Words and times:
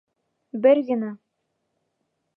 Бер 0.63 0.81
генә... 0.89 1.13